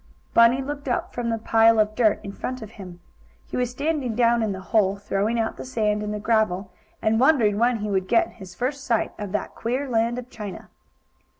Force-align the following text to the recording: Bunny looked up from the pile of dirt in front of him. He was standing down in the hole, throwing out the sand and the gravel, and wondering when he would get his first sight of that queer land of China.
Bunny 0.33 0.63
looked 0.63 0.87
up 0.87 1.13
from 1.13 1.29
the 1.29 1.37
pile 1.37 1.79
of 1.79 1.93
dirt 1.93 2.19
in 2.23 2.31
front 2.31 2.63
of 2.63 2.71
him. 2.71 3.01
He 3.45 3.55
was 3.55 3.69
standing 3.69 4.15
down 4.15 4.41
in 4.41 4.51
the 4.51 4.59
hole, 4.73 4.95
throwing 4.95 5.39
out 5.39 5.57
the 5.57 5.63
sand 5.63 6.01
and 6.01 6.11
the 6.11 6.19
gravel, 6.19 6.71
and 7.03 7.19
wondering 7.19 7.59
when 7.59 7.77
he 7.81 7.91
would 7.91 8.07
get 8.07 8.31
his 8.39 8.55
first 8.55 8.83
sight 8.83 9.11
of 9.19 9.31
that 9.33 9.53
queer 9.53 9.87
land 9.87 10.17
of 10.17 10.27
China. 10.31 10.69